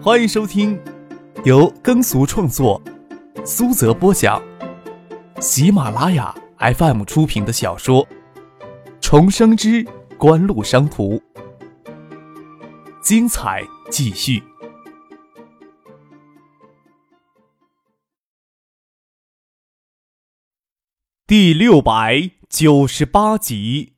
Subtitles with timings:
[0.00, 0.80] 欢迎收听
[1.44, 2.80] 由耕俗创作、
[3.44, 4.40] 苏泽播讲、
[5.40, 8.06] 喜马拉雅 FM 出品的小说
[9.00, 9.84] 《重生之
[10.16, 11.16] 官路商途》，
[13.02, 14.40] 精彩继续，
[21.26, 23.94] 第六百九十八集。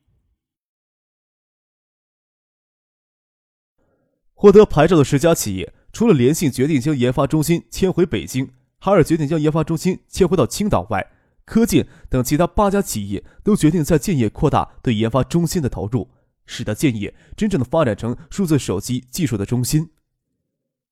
[4.33, 8.49] 获得牌照的十家企业，除了联信决定将研发中心迁回北京，
[8.79, 11.05] 海尔决定将研发中心迁回到青岛外，
[11.45, 16.09] 科建等其他八家企业都决定在建业扩大对研发中心的投入，
[16.45, 19.89] 使得建业真正的发展成数字手机技术的中心。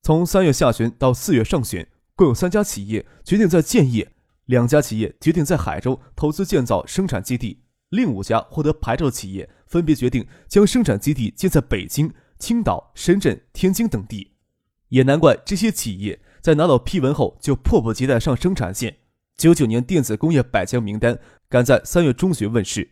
[0.02, 1.86] 从三月下旬到四月上旬，
[2.16, 4.12] 共有三家企业决定在建业，
[4.46, 7.60] 两家企业决定在海州投资建造生产基地，
[7.90, 12.12] 另五家获得牌照的企业分别决定将生产基地建在北京。
[12.40, 14.32] 青岛、深圳、天津等地，
[14.90, 18.98] 也难怪这些企业在拿到批文后就迫不及待上生产线。
[19.38, 22.92] 九九年电子工业百强名单赶在三月中旬问世，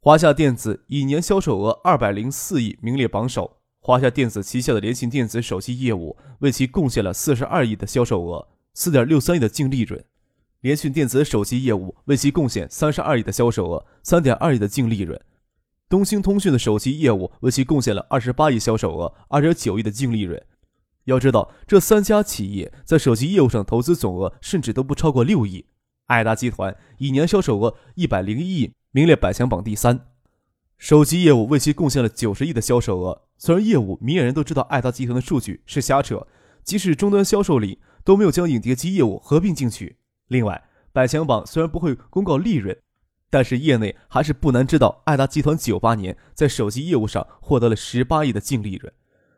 [0.00, 3.56] 华夏电子以年销售额二百零四亿名列榜首。
[3.80, 10.00] 华夏电子旗下的联信电子手机业务为其贡献了四十二亿的销售额，四点六三亿的净利润；
[10.60, 15.20] 联讯电子手机业务为其贡献三十二亿的销售额，三点二亿的净利润。
[15.88, 20.42] 东兴通讯的手机业务为其贡献了二十八亿销售额，二点九亿的净利润。
[21.04, 25.66] 要知道，这三家企业在手机业务上投资总额甚至都不超过六亿。
[26.06, 30.06] 爱达集团以年销售额一百零一亿名列百强榜第三，
[30.76, 33.22] 手机业务为其贡献了九十亿的销售额。
[33.38, 36.26] 虽然业务明眼人都知道爱达集团的数据是瞎扯，
[36.62, 39.98] 即使终端销售里都没有将影碟机业务合并进去。
[40.28, 42.76] 另外，百强榜虽然不会公告利润。
[43.30, 48.92] 但是业内还是不难知道，爱达集团九八年在手机业务上获得了十八亿的净利润。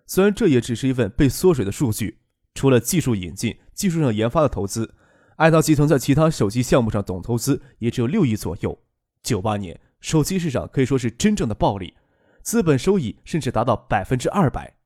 [0.07, 2.19] 虽然这也只是一份被缩水的数据，
[2.55, 4.95] 除了技术引进、技术上研发的投资，
[5.37, 8.79] 爱达集团在其他手机项目上总投资也只有六亿左右。
[9.23, 11.95] 九八年手机市场可以说是真正的暴利，
[12.43, 14.77] 资本收益甚至达到百分之二百。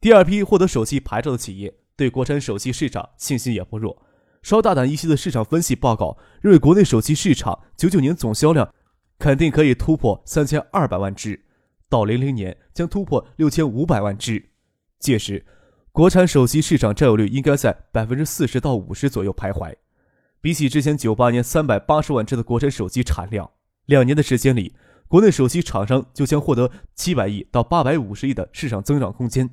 [0.00, 4.02] 第二批获得手机牌照的企业对国产手机市场信心也不弱。
[4.42, 8.74] 稍大胆一些的市场分析报告认为，国内手机市场九九年总销量
[9.18, 11.43] 肯定可以突破三千二百万只，
[11.94, 14.50] 到零零年将突破六千五百万只。
[14.98, 15.46] 届时，
[15.92, 19.72] 国产手机市场占有率应该在百分之四十到五十左右徘徊。
[20.40, 23.48] 比起之前九八年三百八十万只的国产手机产量，
[23.86, 24.74] 两年的时间里，
[25.06, 29.48] 国内手机厂商就将获得七百亿到八百五十亿的市场增长空间。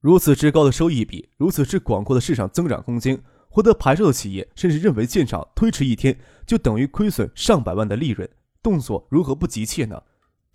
[0.00, 3.18] 如此之高的收益比，如此之广阔的市场增长空间。
[3.48, 6.14] 获得牌照的企业甚至认为建厂推迟一天
[6.46, 8.28] 就等于亏损上百万的利润，
[8.62, 10.02] 动作如何不急切呢？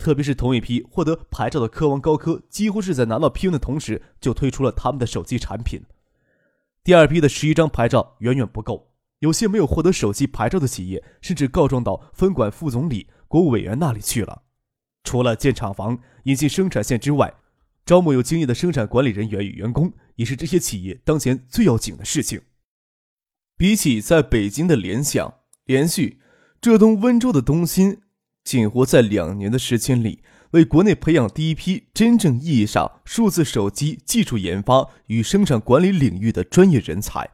[0.03, 5.79] 特别是同一批获得牌照的科王高科，几乎是在拿到批文的同时就推出了他们的手机产品。
[6.83, 14.43] 第二批的十一张牌照远远不够，有些没有获得手机牌照的企业甚至告状到分管副总理、国务委员那里去了。
[15.05, 17.33] 除了建厂房、引进生产线之外，
[17.85, 22.41] 招募有经验的生产管理人员与员工，也是这些企业当前最要紧的事情。
[23.55, 26.19] 比起在北京的联想、联讯、
[26.59, 28.01] 浙东温州的东芯，
[28.43, 30.21] 锦湖在两年的时间里
[30.51, 37.29] 为国内培养第一批真正意义上数字手机技术研发与生产管理领域的专业人才，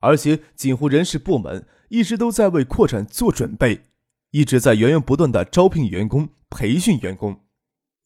[0.00, 3.82] 而且锦湖人事部门一直都在为扩展做准备，
[4.30, 7.44] 一直在源源不断的招聘员工、培训员工。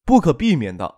[0.05, 0.97] 不可避免的，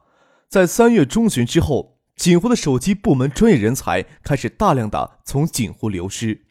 [0.49, 6.47] 在三月中旬之后，锦湖的手机部门专业人才开始大量的从锦湖流失。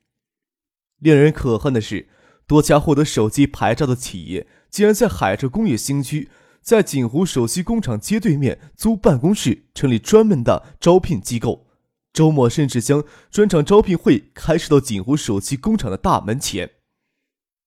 [0.99, 2.07] 令人可恨的是，
[2.47, 11.67] 多家获得手机牌照的企业，竟然在海州工业新区，在锦湖首席工厂街对面租办公室，成立专门的招聘机构。
[12.11, 16.71] 周末甚至将专场招聘会开设到锦湖首席工厂的大门前。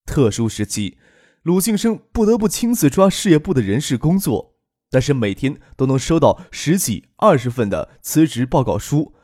[0.05, 0.99] 特殊时期，
[1.43, 4.57] 鲁庆生不得不亲自抓事业部的人事工作，
[4.91, 9.15] 但是每天都能收到十几、二十份的辞职报告书。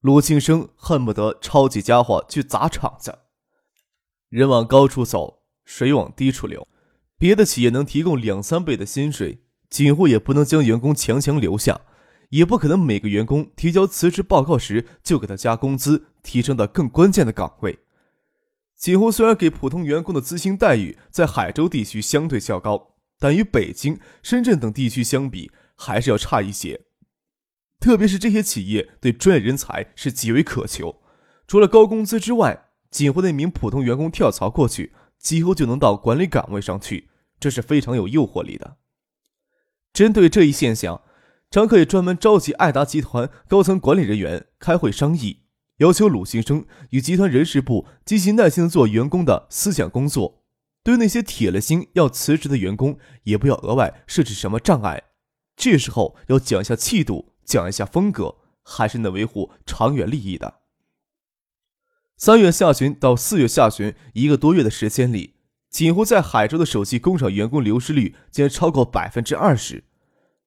[0.00, 3.18] 鲁庆生恨不得抄起家伙去砸场子。
[4.30, 6.66] 人往高处走，水往低处流。
[7.18, 11.80] 别的企业能提供两三倍的薪水，锦湖也不能将员工强强留下，
[12.30, 17.80] 也不可能每个员工提交辞职报告时就给他加工资，提升到更关键的岗位。
[18.76, 26.82] 锦湖虽然给普通员工的资薪待遇在海州地区相对较高，但与北京、深圳等地区相比，还是要差一些。
[27.80, 31.02] 特别是这些企业对专业人才是极为渴求，
[31.48, 32.66] 除了高工资之外。
[32.90, 38.76] 锦湖的一名普通员工跳槽过去，几乎就能到管理岗位上去，这是非常有诱惑力的。
[39.92, 41.02] 针对这一现象，
[41.50, 45.40] 张克也专门召集爱达集团高层管理人员开会商议，
[45.78, 50.44] 要求鲁先生与集团人事部积极耐心的做员工的思想工作，
[50.84, 55.04] 对那些铁了心要辞职的员工，也不要额外设置什么障碍。
[55.56, 60.57] 这时候要讲一下气度，讲一下风格，还是能维护长远利益的。
[62.20, 65.34] 三月下旬到四月下旬一个多月的时间里，
[65.70, 69.84] 锦湖在海州的手机工厂员工流失率竟然超过百分之二十。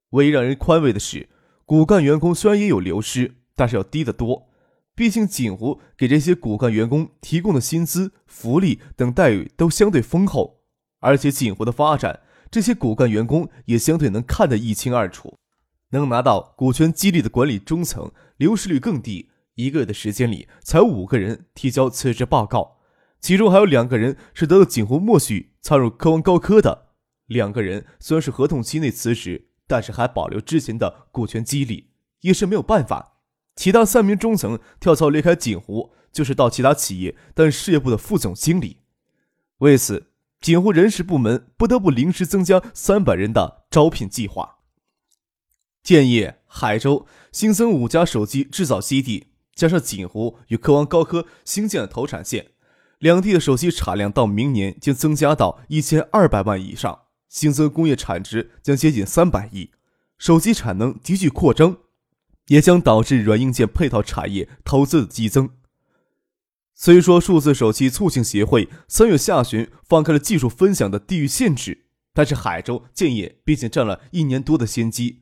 [0.09, 1.29] 唯一让人宽慰的是，
[1.65, 4.49] 骨干员工虽然也有流失，但是要低得多。
[4.93, 10.63] 毕竟锦湖给这些骨干员工提供的薪资、福利等待遇都相对丰厚，
[10.99, 12.19] 而且锦湖的发展，
[12.51, 15.37] 这些骨干员工也相对能看得一清二楚。
[15.91, 19.29] 能拿到股权激励的管理中层，流失率更低。
[19.61, 22.79] 一个月的时间里，才五个人提交辞职报告，
[23.19, 26.89] 其中还有两个人是得到锦湖默许参入科王高科的。
[27.27, 29.49] 两个人虽然是合同期内辞职。
[29.71, 31.91] 但是还保留之前的股权激励，
[32.23, 33.19] 也是没有办法。
[33.55, 38.79] 其他三名中层跳槽离开锦湖，就是到其他企业担任事业部的副总经理。
[39.59, 40.11] 为此，
[40.41, 44.57] 锦湖人事部门不得不临时增加三百人的招聘计划。
[45.81, 52.51] 建业、海州新增五家手机制造基地，加上锦湖与科王高科新建的投产线，
[52.99, 56.99] 两地的手机产量到明年将增加到一千二百万以上。
[57.29, 59.71] 新增工业产值将接近三百亿，
[60.17, 61.77] 手机产能急剧扩张，
[62.47, 65.49] 也将导致软硬件配套产业投资的激增。
[66.75, 75.21] 虽说数字手机促进协会三月下旬放开了技术分享的地域限制，但是海州建业毕竟占了一年多的先机，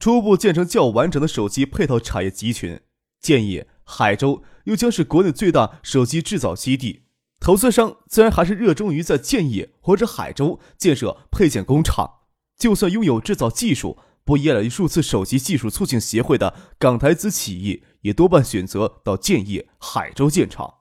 [0.00, 2.80] 初步建成较完整的手机配套产业集群。
[3.24, 7.04] 建业、海州又将是国内最大手机制造基地。
[7.40, 12.18] 投资商自然还是热衷于在建业或者海州建设配件工厂。
[12.58, 20.74] 就算拥有制造技术，不依赖于数字手机技术促进协会的港台资企业，也多半选择到建业、海州建厂。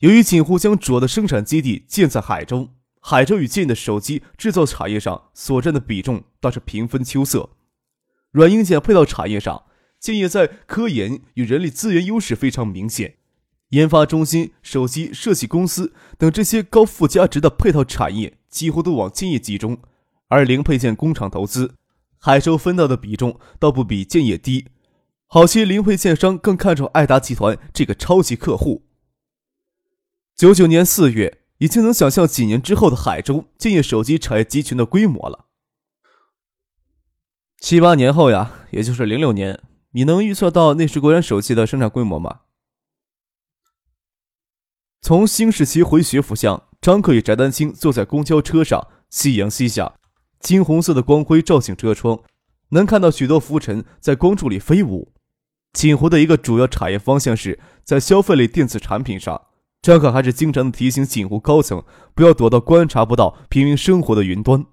[0.00, 2.68] 由于锦湖将主要的生产基地建在海州，
[3.00, 7.48] 海州与建业的手机制造产业上所占的比重倒是平分秋色。
[8.30, 9.64] 软硬件配套产业上，
[10.06, 13.16] 建业在科研与人力资源优势非常明显。
[13.70, 19.78] 研发中心、手机设计公司等这些高附加值的配套产业几乎都往建业集中，
[20.28, 21.74] 而零配件工厂投资，
[22.20, 24.68] 海州分到的比重倒不比建业低。
[25.26, 28.84] 好些零配件商更看重爱达集团这个超级客户。
[30.36, 35.46] 九九年四月，已经能想象几年之后的海州建业手机产业集群的规模了。
[37.58, 39.60] 七八年后呀，也就是零六年，
[39.96, 42.40] 你能预测到那时国产手机的生产规模吗？
[45.00, 49.94] 从新市旗回学府巷，张克与翟丹青坐在公交车上，夕阳西下，
[50.38, 52.20] 金红色的光辉照进车窗，
[52.70, 55.14] 能看到许多浮尘在光柱里飞舞。
[55.72, 59.46] 锦湖的一个主要产业方向是在消费类电子产品上，
[59.80, 61.82] 张克还是经常提醒锦湖高层
[62.14, 64.66] 不要躲到观察不到平民生活的云端。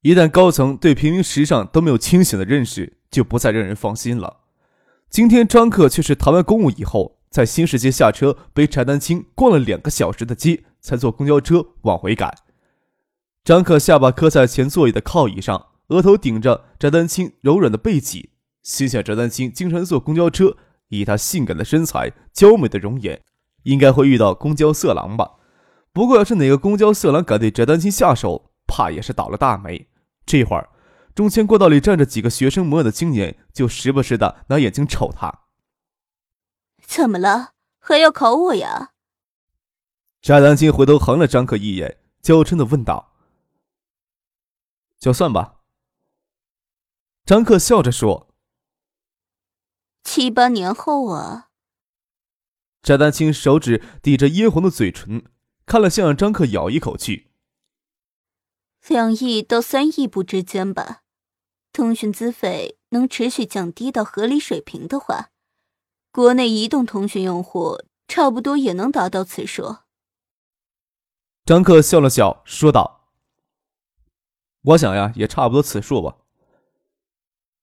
[0.00, 4.38] 一旦高层对平民时尚都没有清醒的认识，就不再让人放心了。
[5.08, 7.20] 今天张克却是谈完公务以后。
[7.30, 12.32] 在新市街下车，背柴丹青逛了两个小时的街，才坐公交车往回赶。
[13.42, 18.30] 张克下巴磕在前座椅的靠椅上，额头顶着翟丹青柔软的背脊，
[18.62, 20.56] 心想：翟丹青经常坐公交车，
[20.90, 23.20] 以她性感的身材、娇美的容颜，
[23.64, 25.32] 应该会遇到公交色狼吧？
[25.92, 29.88] 不过，要是哪个公交色狼敢对翟丹青下手，怕也是倒了大霉。
[30.24, 30.68] 这会儿，
[31.14, 35.46] 中间过道里站着几个学生模样的青年，就时不时的拿眼睛瞅他。
[36.82, 37.52] 怎么了？
[37.78, 38.92] 还要考我呀？
[40.20, 43.12] 翟丹青回头横了张克一眼，娇嗔的问道
[44.98, 45.60] ：“就算吧。”
[47.24, 48.34] 张克笑着说
[50.02, 51.50] ：“七八年后啊。”
[52.82, 55.24] 翟丹青手指抵着嫣红的嘴唇，
[55.64, 57.30] 看了像让张克咬一口去。
[58.88, 61.03] 两亿到三亿步之间吧，
[61.74, 65.30] 通讯资费能持续降低到合理水平的话。
[66.12, 69.78] 国内移动通讯用户差不多也能达到此数。
[71.44, 73.08] 张克笑了笑，说道
[74.62, 76.18] ：“我想呀，也差不多此数吧。”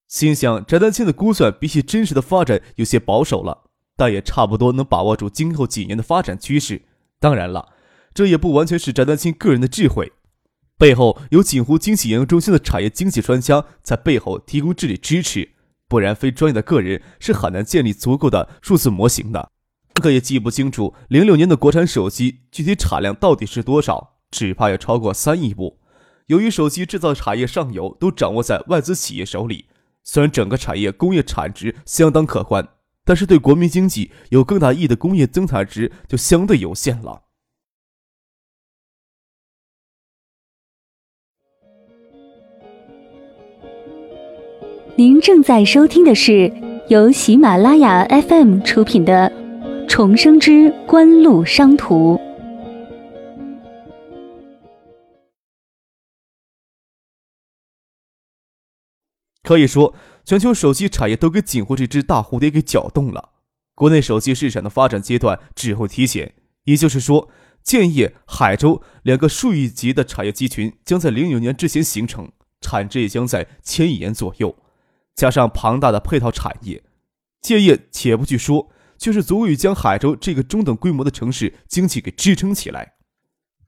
[0.09, 6.81] 心想，翟丹青的估算比起真实的发展有些保守了，但也差不多能把握住今后几年的发展趋势。
[7.17, 7.73] 当然了，
[8.13, 10.11] 这也不完全是翟丹青个人的智慧，
[10.81, 15.49] 背后有锦湖经济研究中心的产业经济专家在背后提供治理支持。
[15.87, 19.51] 不然，非专业的个人是很难建立足够的数字模型的。
[20.01, 25.77] 可也记不清楚零六年的国产手机具体产量到底是多少，只怕要超过三亿部。
[26.25, 29.67] 由于手机制造产业上游都掌握在外资企业手里，
[30.03, 32.67] 虽然整个产业工业产值相当可观，
[33.05, 37.25] 但是对国民经济有更大意义的工业增产值就相对有限了。
[45.01, 46.53] 您正在收听的是
[46.87, 49.31] 由喜马拉雅 FM 出品的
[49.87, 52.15] 《重生之官路商途》。
[59.41, 63.29] 可以说，全球手机产业都给锦湖这只大蝴蝶给搅动了。
[63.73, 67.27] 国内手机市场的发展阶段只会提前，也就是说，
[67.63, 72.31] 建业、海州两个数亿级的产业集群将在零九年之前形成，
[72.61, 74.55] 产值也将在千亿元左右。
[75.15, 76.83] 加上庞大的配套产业，
[77.41, 82.93] 建业且不去说，就是足以将海州这个中等规模的城市经济给支撑起来。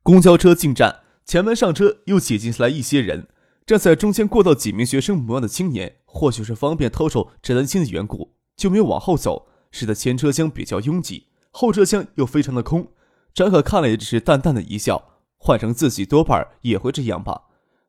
[0.02, 3.28] 公交车进站，前门上车又挤进来一些人。
[3.66, 12.90] 站在中间过道几名学生模样的青年，或许是方便偷手翟丹青的缘故，就没有往后走，使得前车厢比较拥挤，后车厢又非常的空。
[13.34, 17.44] 张可看了也只是淡淡的一笑，换成自己多半也会这样吧。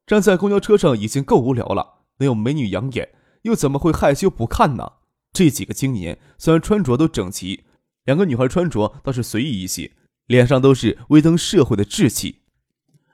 [0.07, 3.09] 站在公交车上已经够无聊了，能有美女养眼，
[3.45, 4.93] 又怎么会害羞不看呢？
[5.33, 7.65] 这几个青年虽然穿着都整齐，
[8.05, 9.93] 两个女孩穿着倒是随意一些，
[10.27, 12.43] 脸上都是威登社会的稚气。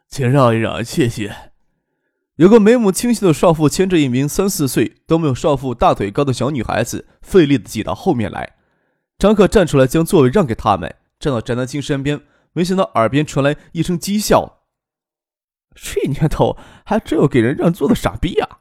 [0.09, 1.53] 请让一让，谢谢。
[2.37, 8.57] 有个眉目清秀的少妇牵着一名三四岁都没有少妇大腿高的小女孩子，费力的挤到后面来。
[9.19, 12.23] 张克站出来将座位让给他们，站到翟丹青身边，
[12.53, 14.63] 没想到耳边传来一声讥笑
[15.75, 18.60] ：“这年头还真有给人让座的傻逼呀！”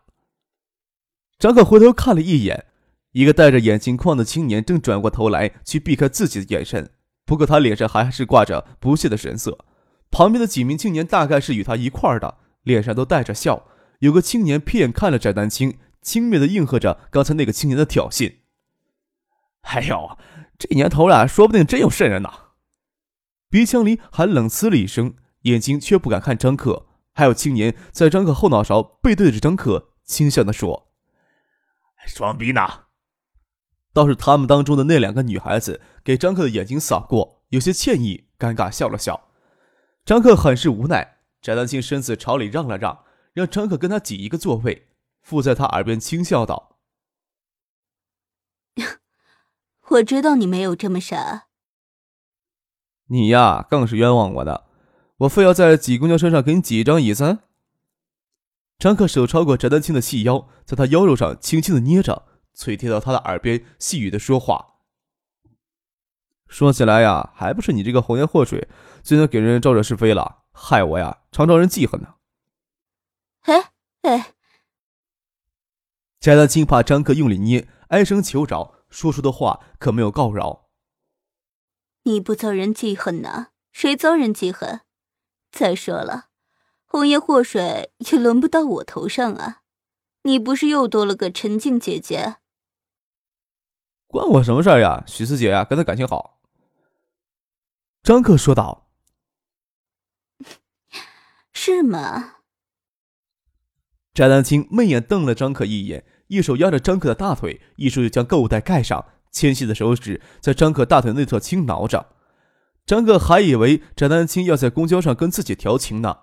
[1.40, 2.66] 张克回头看了一眼，
[3.14, 6.92] 一个戴着眼镜框的青年正转过头来去避开自己的眼神，
[7.26, 9.58] 不过他脸上还是挂着不屑的神色。
[10.12, 12.38] 旁边的几名青年大概是与他一块的。
[12.64, 13.66] 脸上都带着笑，
[14.00, 18.36] 有个青年瞥眼看了翟丹青，轻蔑的应和着刚才那个青年的挑衅。
[19.62, 20.18] 哎呦，
[20.58, 22.30] 这年头了，说不定真有圣人呢。
[23.50, 26.88] 鼻腔里还冷呲了一声，眼睛却不敢看张克。
[27.14, 30.89] 还有青年在张克后脑勺背对着张克，轻笑的说
[32.08, 32.62] ：“装逼呢。”
[33.92, 39.30] 倒是他们当中的那两个女孩子给张克的眼睛扫过，有些歉意，尴尬笑了笑。
[40.06, 41.18] 张克很是无奈。
[41.42, 44.90] 翟丹青身子朝里让了让，让张克跟他挤一个座位，
[45.22, 46.78] 附在他耳边轻笑道：
[49.90, 51.48] “我知道你没有这么傻。
[53.08, 54.66] 你呀，更是冤枉我的。
[55.18, 57.40] 我非要在挤公交车上给你挤一张椅子。”
[58.80, 64.76] 张克手超过翟丹青的细腰，在他腰肉上轻轻的捏着，嘴贴到他的耳边细语的说话。
[66.48, 68.70] 说起来呀，还不是你这个红颜祸水，
[69.04, 70.44] 最能给人招惹是非了。
[70.54, 72.16] 害我呀，常招人记恨呢。
[73.42, 74.34] 哎哎，
[76.22, 80.70] 翟丹青怕张克用力捏，哀声求饶，说出的话可没有告饶。
[82.04, 84.82] 你不遭人记恨呢，谁遭人记恨？
[85.52, 86.29] 再说了，
[86.92, 89.62] 红颜祸水也轮不到我头上啊。
[90.24, 92.38] 你不是又多了个陈静姐姐？
[94.08, 95.04] 关我什么事儿呀？
[95.06, 96.40] 许四姐呀，跟他感情好。
[98.02, 98.90] 张克说道。
[101.54, 102.38] 是吗？
[104.16, 112.16] 翟丹青媚眼瞪了张可一眼，一手压着张可的大腿，一手又将购物袋盖上，纤细的手指在张可大腿内侧轻挠着。
[112.88, 116.22] 张可还以为翟丹青要在公交上跟自己调情呢，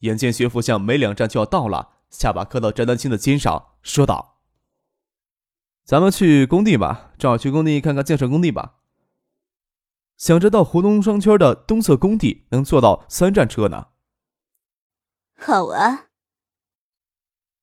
[0.00, 4.40] 眼见学府巷没两站就要到了，下巴磕到翟丹青的肩上，说道
[5.84, 8.76] ：“咱们去工地吧，正好去工地看看建设工地吧。
[10.16, 13.88] 想着到湖东商圈的东侧工地能坐到三站车呢。”
[15.36, 16.06] 好啊！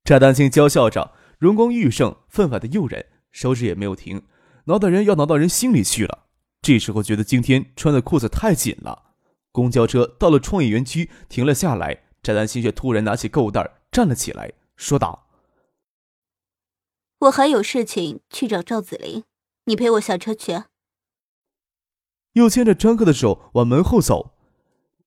[0.04, 4.24] 翟丹青娇笑着，容光玉盛，分外的诱人，手指也没有停，
[4.66, 6.26] 挠的人要挠到人心里去了。
[6.62, 9.14] 这时候觉得今天穿的裤子太紧了。
[9.52, 15.28] 公交车到了创意园区，停了下来，翟丹青却突然拿起购物袋，站了起来，说道
[17.20, 19.24] ：“我还有事情去找赵子林，
[19.66, 20.64] 你陪我下车去。”
[22.34, 24.36] 又牵着张克的手往门后走。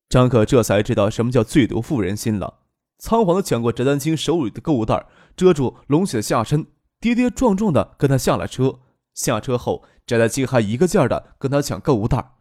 [0.09, 2.61] 张可这才知道什么叫最毒妇人心了。
[2.99, 6.67] 仓皇的抢过翟丹青手里的购物袋，遮住隆起的下身，
[7.01, 8.81] 跌跌撞撞的跟他下了车。
[9.15, 12.33] 下车后，翟丹青还一个劲儿的跟他抢购物袋。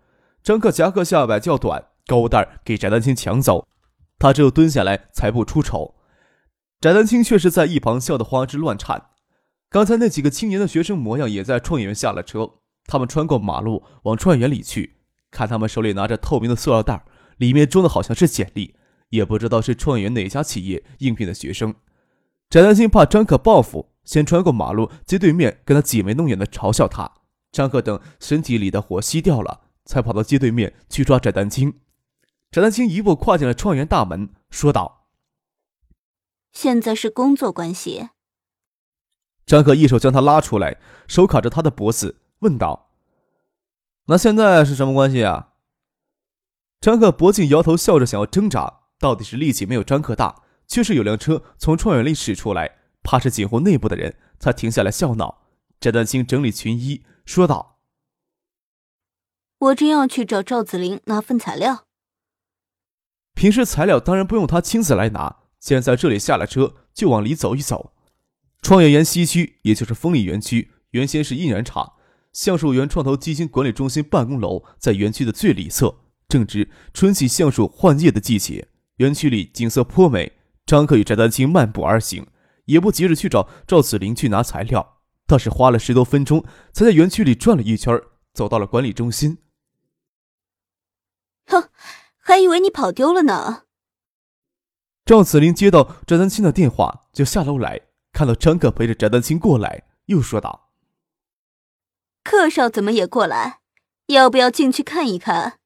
[0.44, 3.66] 张克夹克下摆较短，购物袋给翟丹青抢走，
[4.24, 5.96] 他只有蹲下来才不出丑。
[6.80, 9.10] 翟丹青却是在一旁笑得花枝乱颤。
[9.70, 12.50] 刚才那几个青年的学生模样也在创业园下了车，
[12.86, 14.96] 他们穿过马路往创业园里去，
[15.30, 17.04] 看他们手里拿着透明的塑料袋，
[17.36, 18.76] 里面装的好像是简历。
[19.10, 21.76] 也不知道是创业园哪家企业应聘的学生，
[22.50, 27.12] 翟丹青怕张可报复，先穿过马路，街对面跟他挤眉弄眼的嘲笑他。
[27.52, 31.74] 张克等身体里的火熄掉了，才跑到街对面去抓翟丹青。
[32.54, 35.08] 翟丹青一步跨进了创园大门，说道
[36.54, 38.10] ：“现在是工作关系。”
[39.44, 42.92] 张克一手将他拉出来，手卡着他的脖子，问道
[44.06, 45.54] ：“那现在是什么关系啊？”
[46.80, 55.42] 张克脖颈摇头，笑着想要挣扎，到底是力气没有张克大，却是有辆车从创园里驶出来，怕是警护内部的人，才停下来笑闹。
[55.80, 57.04] 翟丹青整理裙衣。
[57.26, 57.80] 说道
[59.58, 61.86] ：“我正要去找赵子林拿份材料。
[63.34, 67.94] 平时材料当然不用他亲自来拿，既然在这里下了车，就往里走一走。
[68.62, 71.94] 创业园西区，也就是丰利园区，原先是印染厂，
[72.32, 75.96] 橡树园创投基金管理中心办公楼在园区的最里侧，
[76.28, 80.32] 正值春季橡树换叶的季节，园区里景色颇美。
[80.66, 82.26] 张克与翟丹青漫步而行，
[82.66, 84.92] 也不急着去找赵子林去拿材料。”
[85.26, 88.00] 倒是花了十多分钟，才在园区里转了一圈，
[88.34, 89.38] 走到了管理中心。
[91.48, 91.70] 哼，
[92.26, 93.66] 还以为你跑丢了呢。
[95.06, 97.82] 赵子林接到翟丹青的电话，就下楼来，
[98.14, 100.72] 看到张可陪着翟丹青过来，又说道
[102.24, 103.60] ：“客少怎么也过来？
[104.08, 105.60] 要不要进去看一看？”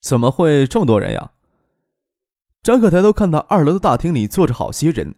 [0.00, 1.32] 怎么会这么多人呀？
[2.62, 5.14] 张可抬头看到二楼的大厅里坐着好些人。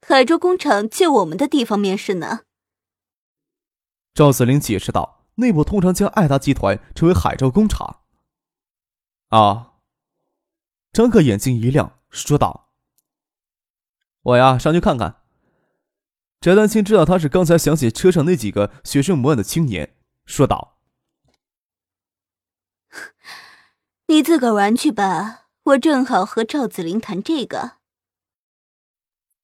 [0.00, 2.40] 海州工厂借我们的地方面试呢。
[4.14, 8.02] 赵子林解释道：“内部通常将爱达集团称为海州工厂。”
[9.30, 9.72] 啊！
[10.92, 12.70] 张克眼睛一亮，说道
[14.22, 15.16] ：“我呀，上去看看。”
[16.40, 20.78] 翟丹青知道他是刚才想起车上那几个学生模样的青年，说道
[24.06, 27.72] ：“你自个儿玩去吧，我正好和赵子林谈这个。”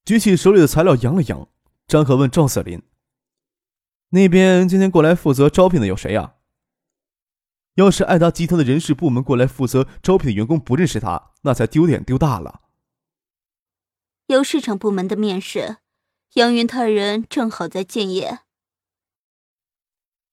[0.06, 1.48] 举起手里的材料，扬了扬。
[1.86, 2.82] 张可问赵子林
[4.14, 6.34] ：“那边今天过来负责招聘的有谁呀？
[7.74, 12.60] 要是爱达集团的人事部门过来负责招聘的员工不认识他，那才丢脸丢大了。”
[14.28, 15.78] 有市场部门的面试，
[16.34, 18.38] 杨云他人正好在建业。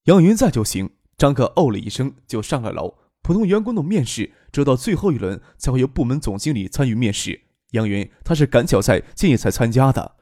[0.03, 0.91] 杨云在就行。
[1.17, 2.99] 张克哦了一声，就上了楼。
[3.23, 7.41] 普通员工的面试，只有到最后一轮才会由部门总经理参与面试。
[7.71, 10.17] 杨云，他是赶巧在建业才参加的。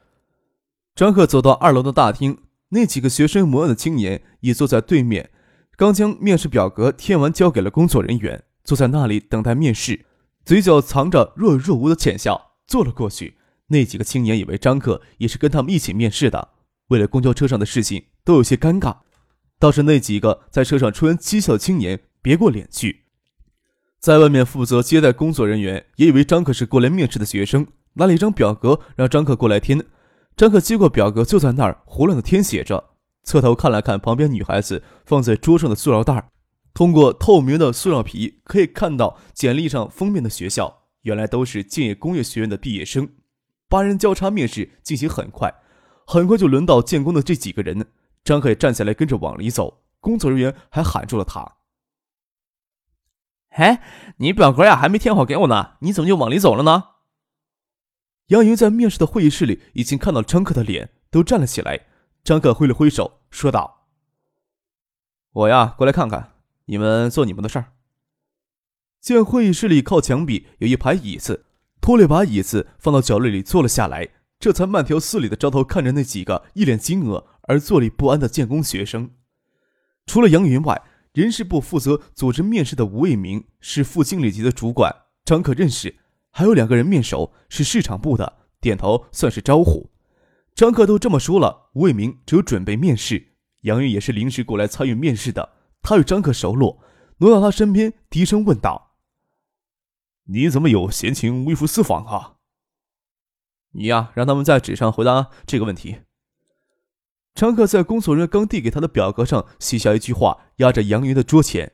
[0.96, 5.32] 张克走到二楼的大厅，那几个学生模样的青年也坐在对面，
[5.76, 10.06] 刚将面试表格填完，交给了工作人员，坐在那里等待面试，
[10.46, 13.36] 嘴角藏着若有若无的浅笑，坐了过去。
[13.68, 16.50] 那几个青年以为张克也是跟他们一起面试的，
[16.90, 18.98] 为了公交车上的事情都有些尴尬。
[19.60, 23.06] 倒是那几个在车上出言讥笑的青年别过脸去。
[24.00, 29.84] 在外面负责接待工作人员也以为张可是过来面试的学生，拿了一张表格让张可过来填。
[30.40, 32.92] 张可接过表格，就在那儿胡乱的填写着，
[33.24, 36.30] 侧头看了看旁边女孩子放在桌上的塑料袋儿，
[36.74, 43.10] 通过透明的塑料皮可以看到简历上封面的学校，原来都是建业工业学院的毕业生。
[43.68, 45.54] 八人交叉面试进行很快，
[46.08, 47.88] 很快就轮到建工的这几个人。
[48.24, 51.56] 张可也站起来跟着往里走，工作人员还喊住了他。
[53.50, 53.84] 哎，
[54.20, 56.89] 你表格呀还没填好给我呢，你怎么就往里走了呢？
[58.30, 61.88] 杨云在面试的会议室里已经看到张克的脸，都站了起来。
[62.24, 63.88] 张克挥了挥手，说道
[65.34, 66.34] ：“我呀，过来看看，
[66.66, 67.74] 你们做你们的事儿。”
[69.02, 71.46] 见会议室里靠墙壁有一排椅子，
[71.82, 79.10] 拖了把椅子放到角落里坐了下来，这才慢条斯理的招头看着那几个一脸惊愕而坐立不安的建工学生。
[80.06, 85.96] 除了杨云外，人事部负责组织面试的吴卫明是副经理级的主管，张可认识。
[86.32, 89.90] 还有两个人面熟，是市场部的，点头算是招呼。
[90.56, 93.34] 张克都这么说了，吴伟明只有准备面试。
[93.62, 96.82] 杨云也是临时过来参与面试的，他与张克熟络，
[97.18, 98.96] 挪到他身边，低声问道
[100.32, 102.36] ：“你怎么有闲情微服私访啊？”
[103.72, 106.00] 你呀，让他们在纸上回答这个问题。
[107.36, 111.74] 张克在工作人员刚递给他的表格上写下一句话，压在杨云的桌前。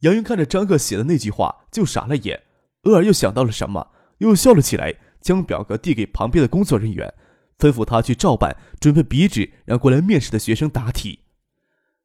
[0.00, 2.42] 杨云看着张克写的那句话，就傻了眼，
[2.82, 7.12] 偶尔又想到了什么，又笑了起来，将表格递给旁边的工作人员，
[7.58, 11.20] 吩咐他去照办，准备笔纸，让过来面试的学生答题。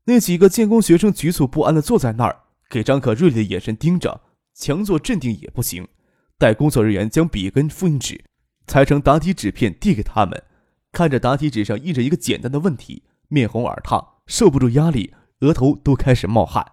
[0.05, 4.21] 那几个建工学生局促不安地坐在那儿，给张可锐利的眼神盯着，
[4.53, 5.87] 强作镇定也不行。
[6.37, 8.23] 待工作人员将笔跟复印纸
[8.65, 10.43] 裁成答题纸片递给他们。
[10.91, 16.65] 看着答题纸上印着一个简单的问题，面红耳烫，受不住压力，额头都开始冒汗。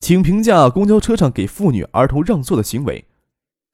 [0.00, 3.06] 请评价公交车上给妇女儿童让座的行为。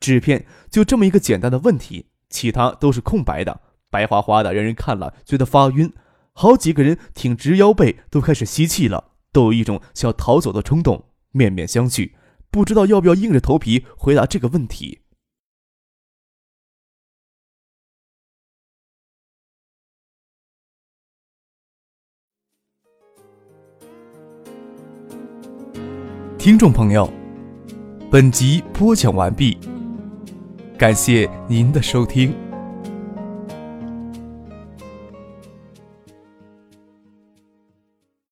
[0.01, 5.93] 纸片就这么一个简单的问题，其他都是空白的，白花花的，让人看了觉得发晕。
[6.33, 12.13] 好几个人挺直腰背，都开始吸气了，都有一种想逃走的冲动，面面相觑，
[12.51, 15.01] 不知道要不要硬着头皮回答这个问题。
[26.39, 27.11] 听众朋友，
[28.09, 29.59] 本集播讲完毕，
[30.79, 32.46] 感谢您的收听。